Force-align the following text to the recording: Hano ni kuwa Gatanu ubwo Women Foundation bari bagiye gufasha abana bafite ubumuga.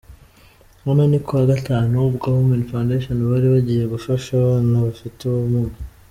Hano 0.83 1.03
ni 1.07 1.19
kuwa 1.25 1.41
Gatanu 1.51 1.93
ubwo 2.09 2.25
Women 2.35 2.61
Foundation 2.71 3.17
bari 3.31 3.47
bagiye 3.53 3.83
gufasha 3.93 4.29
abana 4.35 4.75
bafite 4.87 5.19
ubumuga. 5.25 5.77